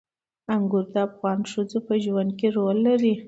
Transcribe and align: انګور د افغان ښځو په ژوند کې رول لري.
انګور 0.55 0.85
د 0.93 0.95
افغان 1.07 1.39
ښځو 1.51 1.79
په 1.87 1.93
ژوند 2.03 2.31
کې 2.39 2.47
رول 2.57 2.77
لري. 2.87 3.13